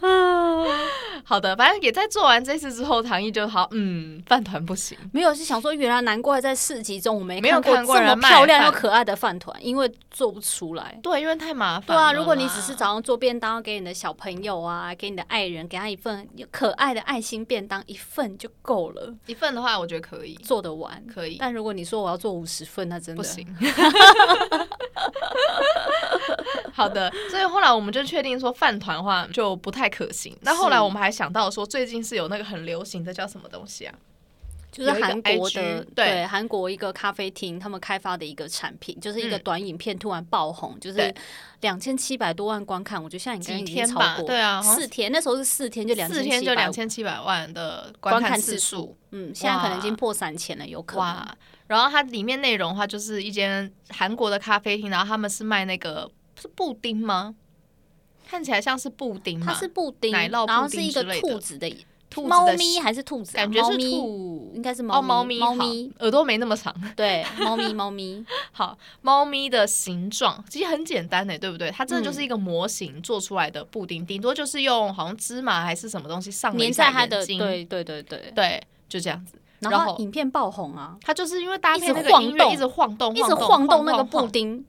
[1.24, 10.98] 好的，反正也在做完这次之后，唐毅就好，嗯，饭团不行，没有是想说，原来难怪在市集中我没没有看过这么漂亮又可爱的饭团，因为做不出来。
[11.02, 11.86] 对，因为太麻烦。
[11.86, 19.14] 对啊，如果你只是早上做便当给你的小朋友啊，给你的爱人，给他一份可爱的爱心便当，一份就够了。
[19.26, 21.36] 一份的话，我觉得可以做得完，可以。
[21.38, 23.46] 但如果你说我要做五十份，那真的不行。
[26.72, 30.36] 好的，所以后来我们就确定说饭团的话就不太可行。
[30.42, 33.94] 那后来我们还想到说，最近是有那个很流行的叫什么东西啊？
[34.70, 41.12] 就是韩国的对韩国一个咖啡厅他们开发的一个产品，就是一个短影片突然爆红，就是
[41.62, 43.02] 两千七百多万观看。
[43.02, 51.04] 我觉得现在应该已经超过，对啊，四天那时候是四天就两四天就两千七百万的观看次数，嗯，现在可能已经破三千了，有可能。
[51.04, 51.36] 哇！
[51.66, 56.10] 然后它里面内容的话，就是一间韩国的咖啡厅，然后他们是卖那个。
[56.40, 57.34] 是布丁吗？
[58.30, 60.46] 看起来像是布丁，它是布丁，奶酪。
[60.46, 61.68] 然后是一个兔子的，
[62.08, 63.32] 兔子的猫咪还是兔子？
[63.34, 65.40] 感觉是兔，应该是猫猫咪。
[65.40, 68.24] 猫咪耳朵没那么长，对，猫咪猫咪。
[68.52, 71.72] 好，猫咪的形状其实很简单诶，对不对？
[71.72, 79.34] 它真的就是一个模型做出来的布丁，顶多就是用好像芝麻还是什么东西上粘在它的，对对对对对，就这样子。
[79.58, 84.64] 然后影片爆红啊，它就是因为搭配那个音乐一直晃动，一直晃动那个布丁。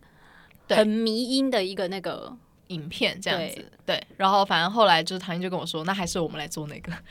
[0.70, 2.32] 很迷音的一个那个
[2.72, 6.92] 影片这样子，对，然后反正后来就是唐英就跟我说，那还是我们来做那个。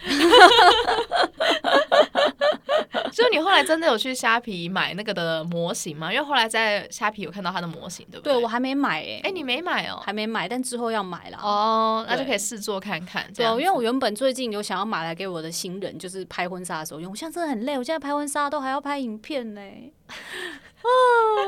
[3.13, 6.13] 就你后来真的有去虾皮买那个的模型吗？
[6.13, 8.33] 因为后来在虾皮有看到它的模型，对不对？
[8.33, 13.31] 对，我还没买哎、欸，哎，你没买哦，还没买，但之后要买了哦，那就可以试做看看。
[13.35, 17.11] 对，因为我原本最近有想要买来给我的新人，就是拍婚纱的时候用。
[17.11, 19.61] 我现在真的很累，我现在拍婚纱都还要拍影片呢。
[20.83, 20.89] 哦，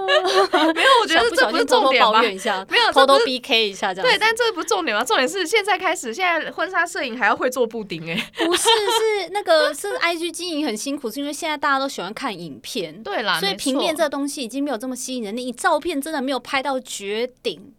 [0.75, 2.21] 没有，我觉得这不是重点吧？
[2.69, 4.11] 没有，偷偷 BK 一下这样。
[4.11, 5.03] 对，但这不是重点吗？
[5.03, 8.31] 重点是现在开始，现在婚纱摄影还要会做布丁哎。
[8.45, 13.03] 不是，是那个 是 IG 经营很辛苦，是因为现在大家都喜欢看影片。
[13.03, 15.37] 对啦，所以平面这个东西已经没有这么吸引人。
[15.37, 17.75] 你照片真的没有拍到绝顶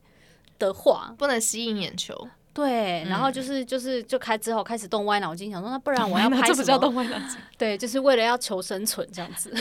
[0.60, 2.27] 的话，不能吸引眼球。
[2.53, 6.47] 对，然后就是就是就开之后开始动歪脑筋，想说那不然我要拍什么？
[6.49, 7.38] 这不叫动歪脑筋。
[7.58, 9.51] 对，就是为了要求生存这样子。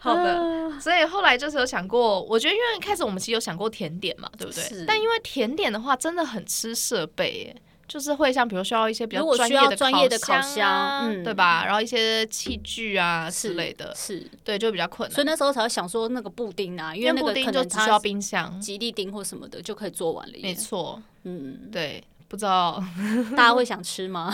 [0.00, 4.84] 好的，所以后来就是有想过，我觉得因为开始我们其实有想过甜点嘛，对不对？
[4.86, 11.64] 但因为甜点的话，真的很吃设备耶，就是会像比如需要一些比较专业的烤箱，嗯，对吧？
[11.64, 15.14] 然后一些器具啊之类的，是对，就比较困难。
[15.14, 20.34] 所以那时候才会想说那个布丁啊，因为那个布丁就只需要冰箱、吉利丁或什么的就可以做完了。
[20.40, 22.80] 没错，嗯，对，不知道
[23.36, 24.32] 大家会想吃吗？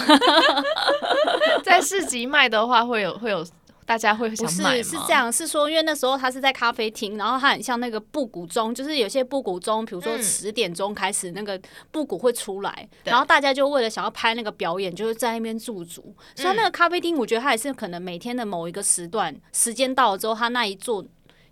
[1.64, 3.42] 在市集卖的话，会有会有。
[3.86, 4.70] 大家会想买吗？
[4.70, 16.14] 不是，是这样，是说，因为那时候他是在咖啡厅，然后他很像那个布谷钟，就是有些布谷钟，比如说十点钟开始那个布谷会出来，嗯、然后大家就为了想要拍那个表演，就是在那边驻足。
[16.34, 21.04] 所以那个咖啡厅，我觉得他也是可能每天的某一个时段，时间到了之后，他那一座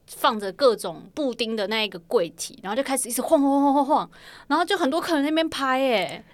[0.06, 4.10] 放着各种布丁的那一个柜体，然后就开始一直晃晃晃晃晃，
[4.48, 6.24] 然后就很多客人那边拍，哎。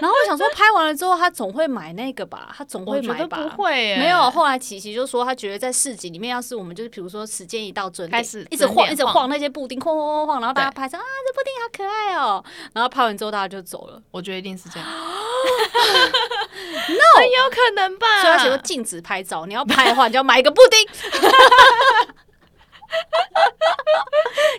[0.00, 3.36] 然后我想说，拍完了之后他总会买那个吧，他总会买吧？
[3.36, 4.30] 不会，没有。
[4.30, 12.44] 后来琪琪就说，他觉得在市集里面，要是我们就是比如说时间一到准点，开始一直晃，一直晃那些布丁，晃晃晃晃，然后大家拍上啊，这布丁好可爱哦。
[12.72, 14.00] 然后拍完之后大家就走了。
[14.10, 14.88] 我觉得一定是这样。
[14.88, 14.94] No，
[17.16, 18.06] 很有可能吧？
[18.22, 20.78] 所以他写说禁止拍照，你要拍的话，你就要买一个布丁。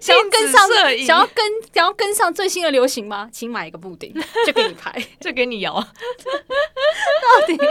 [0.01, 0.67] 想要跟上，
[1.05, 3.29] 想要跟想要跟上最新的流行吗？
[3.31, 4.13] 请买一个布丁，
[4.45, 5.73] 就给你拍， 就给你摇。
[5.79, 7.55] 到底？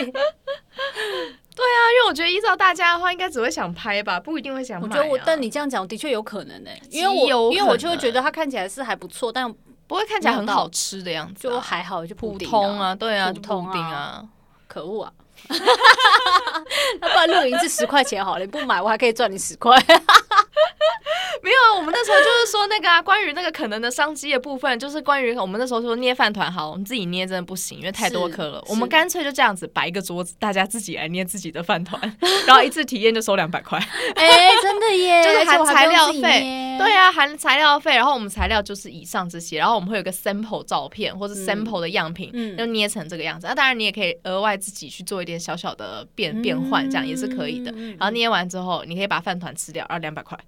[1.52, 4.88] 对啊，因为我觉得依照大家的话，应该只会想拍吧，不一定会想买啊。
[4.88, 9.52] 我觉得我，但你这样讲的确有可能呢，因为我因为我就会觉得它看起来是还不错，但
[9.86, 14.24] 不会看起来很好吃的样子，就还好，就普通啊，对啊，普通啊，
[14.68, 15.12] 可恶啊！
[17.00, 19.76] 那不然露营是十块钱好了，你不买我还可以赚你十块。
[21.42, 28.62] 没有啊，我们那时候就是说那个啊，关于那个可能的商机的部分，就是关于我们那时候说捏饭团好，我们自己捏真的不行，因为太多颗了。
[28.68, 32.00] 我们干脆就这样子摆一个桌子，大家自己来捏自己的饭团，
[32.46, 33.78] 然后一次体验就收两百块。
[34.16, 36.66] 哎，真的耶， 就是含材料费。
[36.78, 43.46] 对啊，含材料费，然后我们材料就是以上这些，然后我们会有个 sample 照片或者 sample 的样品，嗯，就捏成这个样子。
[43.46, 47.70] 那当然你也可以额外自己去做一点小小的变变换，这样也是可以的。
[47.72, 50.38] 然后捏完之后，你可以把饭团吃掉，然后两百块。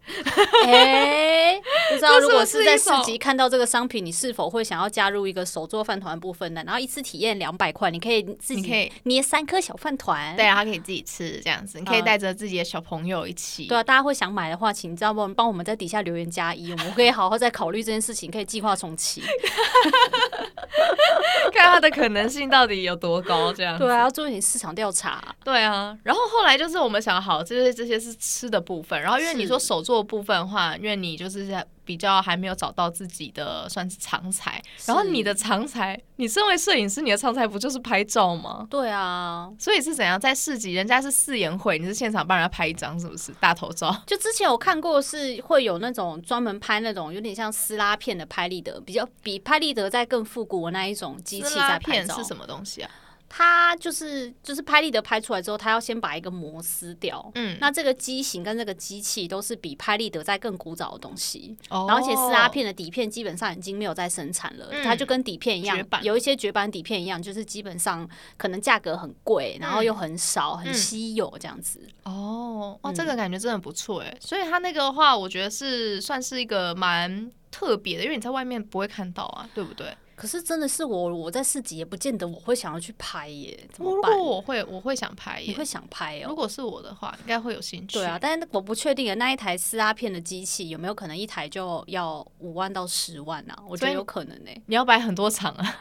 [0.66, 0.66] 哎，
[1.54, 6.62] 哎，不知道如果是在市集看到这个商品，你是否会想要加入一个手做饭团部分呢？
[6.66, 13.66] 然后一次体验两百块，你可以自己可以捏三颗小饭团，对，然后可以自己吃这样子，你可以带着自己的小朋友一起。
[13.66, 15.26] 对啊，大家会想买的话，请知道不？
[15.34, 19.22] 帮我们在底下留言加一，我们可以好好再考虑这件事情，可以计划重启，
[21.54, 23.78] 看它的可能性到底有多高，这样。
[23.78, 25.22] 对啊，要做一点市场调查。
[25.44, 31.66] 对啊，然后后来就是我们想好，就是这些是吃的部分，然后因为你说手作部分的话，因为你就是在。
[31.84, 38.64] 比较还没有找到自己的算是长才，然后你的长才，你身为摄影师，你的长才不就是拍照吗？
[38.70, 43.92] 对啊，所以是怎样在市集，人家是试演会，你是现场帮人家拍一张，是不是大头照？
[44.06, 52.90] 就之前我看过是会有那种专门拍那种有点像撕拉片的拍立得，比较比拍立得再更复古的那一种机器在拍照，是什么东西啊？
[53.34, 57.32] 它就是就是拍立得拍出来之后，它要先把一个膜撕掉。
[57.34, 61.56] 嗯，那这个机型跟这个机器都是比拍立得在更古早的东西。
[61.70, 68.06] 哦，然后而且撕拉片的底片基本上已经没有在生产了，嗯，它就跟底片一样，有一些绝版底片一样，就是基本上
[68.36, 71.80] 可能价格很贵，然后又很少，嗯，很稀有这样子。
[72.02, 74.14] 哦，哇，这个感觉真的不错哎。
[74.20, 79.96] 所以它那个的话，我觉得是算是一个蛮特别的，因为你在外面不会看到啊，对不对？
[80.14, 83.58] 可是真的是我，我在市集也不见得我会想要去拍耶。
[83.72, 84.12] 怎么办？
[84.12, 85.46] 如果我会，我会想拍耶。
[85.48, 86.26] 你会想拍哦？
[86.28, 87.98] 如果是我的话，应该会有兴趣。
[87.98, 93.54] 对啊，但是我不确定那一台撕拉片的机器有没有可能一台就要五万到十万呢？
[93.54, 93.64] 啊？
[93.68, 94.50] 我觉得有可能呢。
[94.66, 95.76] 你要摆很多场啊，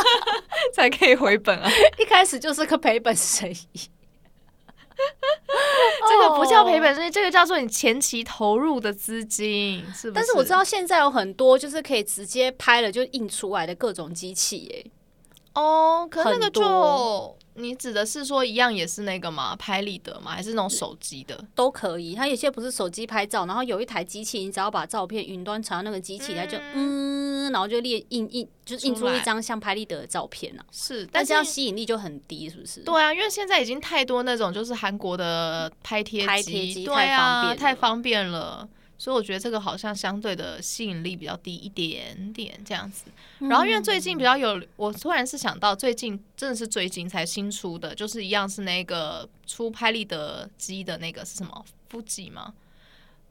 [0.74, 1.70] 才可以回本啊。
[2.00, 3.90] 一开始就是个赔本生意。
[6.08, 10.10] 这个不叫赔本生意，这个叫做你前期投入的资金，是？
[10.12, 14.86] 但是我知道现在有很多就是可以直接拍了就印出来的各种机器耶。
[15.60, 17.36] 哦，可那个就。
[17.54, 19.54] 你指的是说一样也是那个吗？
[19.56, 20.30] 拍立得吗？
[20.30, 22.14] 还是那种手机的都可以。
[22.14, 30.64] 它有些不是手机拍照，然后有一台机器，你只要把照片云端传到那个机器，它就嗯，然后就列印印，就是印出一张像拍立得的照片啊。
[30.70, 32.80] 是，但这样吸引力就很低，是不是？
[32.80, 38.66] 对啊，因为现在已经太多那种就是韩国的拍贴机，太方便，太方便了。
[39.00, 43.06] 所以我觉得这个好像相对的吸引力比较低一点点这样子。
[43.38, 51.64] 然后因为最近比较有，我突然是想到最近真的是最近才新出的，就是一样是那个出拍立得机的那个是什么？
[51.88, 52.52] 富士吗？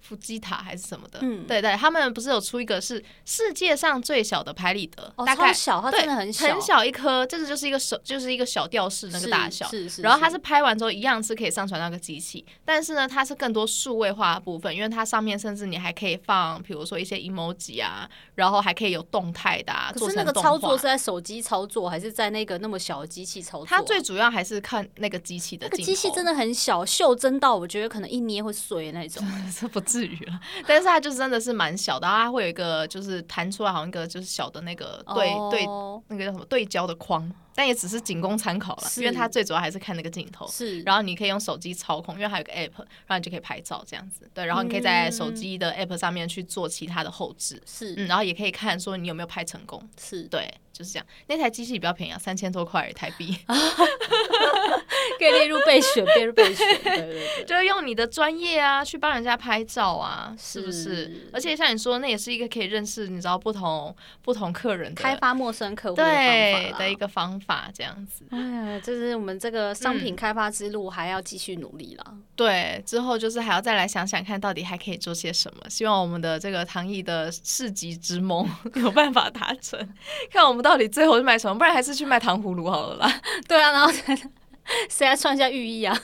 [0.01, 10.01] 福基塔还是什么的，嗯，对对，他们不是有出一个是世界上最小的拍立得，哦，大概小，它真的很小，很小一颗，这个就是一个手，就是一个小吊饰那个大小，是是，是。
[10.01, 19.91] 然后它是拍完之后一样是可以上传那个机器，但是呢，它是更多数位化的部分，因为它上面甚至你还可以放，比如说一些 emoji 啊，然后还可以有动态的啊。
[19.93, 23.67] 可是那个操作是在手机操作，还是在那个那么小的机器操作啊？
[23.69, 25.67] 它最主要还是看那个机器的。
[25.67, 29.25] 那个机器真的很小，袖珍到我觉得可能一捏会碎的那种。
[29.59, 35.51] 这不至于了， 但是它就真的是蛮小的，它会有一个就是弹出来，好像一个就是小的那个对、oh.
[35.51, 35.65] 对
[36.09, 37.29] 那个叫什么对焦的框，
[37.59, 40.47] 但也只是仅供参考了，因为它最主要还是看那个镜头。
[40.47, 44.31] 是，然后你可以用手机操控，因为还有个 app，然后你就可以拍照这样子。
[44.33, 49.85] 对，然后你可以在手机的 app 上面去做其他的后置，是、嗯，然后也可以看说你有没有拍成功。
[49.99, 50.49] 是，对。
[50.71, 53.37] 就是这样，那台机器比较便宜啊，三千多块台币，
[55.19, 56.65] 可以列入备选，列入备选。
[56.81, 57.05] 对对
[57.35, 61.29] 对，就是用你的专业啊，去帮人家拍照啊，是不是，是？
[61.33, 68.25] 而且像你说，那也是一个可以认识你知道不同不同客人的开发陌生客户对的一个方法，这样子。
[68.31, 72.23] 哎呀，就是我们这个商品开发之路还要继续努力了，嗯。
[72.35, 75.69] 对，之后就是还要再来想想看到底还可以做些什么。
[75.69, 79.79] 希望我们的这个唐毅的市集之梦 有办法达成。
[80.31, 81.57] 看我们到底最后是卖什么？
[81.57, 83.21] 不然还是去卖糖葫芦好了啦。
[83.47, 83.91] 对啊，然后
[84.89, 85.99] 谁来穿一下浴衣啊？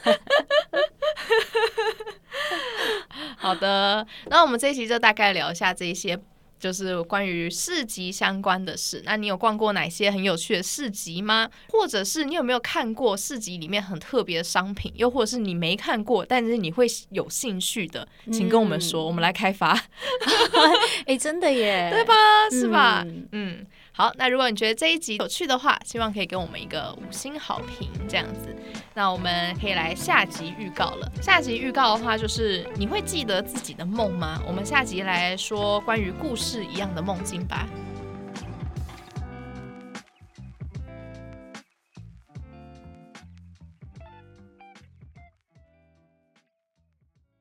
[3.38, 6.20] 好的，那我们这一期就大概聊一下这一些，
[6.66, 8.99] 就是关于市集相关的事。
[9.05, 11.47] 那你有逛过哪些很有趣的市集吗？
[11.70, 14.91] 或者是你有没有看过市集里面很特别的商品？
[14.95, 19.74] 又或者是你没看过，但是你会有兴趣的，请跟我们说，嗯、我们来开发。
[19.74, 22.16] 哎、欸，真的耶， 对吧？
[22.49, 23.03] 是吧？
[23.05, 23.28] 嗯。
[23.34, 28.53] 嗯好，那如果你觉得这一集有趣的话，希望可以给我们一个五星好评，这样子。
[28.98, 31.12] 那我们可以来下集预告了。
[31.22, 34.41] 下集预告的话，就是你会记得自己的梦吗？
[34.48, 37.68] 我们下集来说关于故事一样的梦境吧。